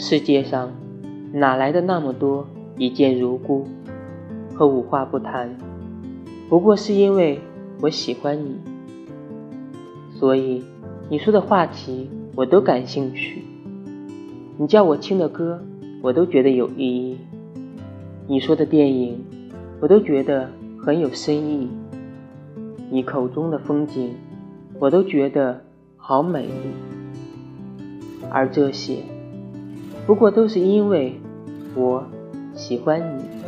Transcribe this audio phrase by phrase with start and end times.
[0.00, 0.70] 世界上
[1.32, 3.66] 哪来的那么多一见如故
[4.54, 5.58] 和无话不谈？
[6.48, 7.40] 不过是因为
[7.80, 8.58] 我喜欢你，
[10.14, 10.62] 所以
[11.10, 13.42] 你说的话题我都感兴趣。
[14.56, 15.60] 你叫我听的歌，
[16.00, 17.18] 我都觉得有意义。
[18.28, 19.20] 你说的电影，
[19.80, 20.48] 我都觉得
[20.80, 21.68] 很有深意。
[22.88, 24.14] 你口中的风景，
[24.78, 25.60] 我都觉得
[25.96, 26.70] 好美丽。
[28.30, 28.98] 而这些，
[30.08, 31.20] 不过都是因为
[31.74, 32.02] 我
[32.54, 33.47] 喜欢你。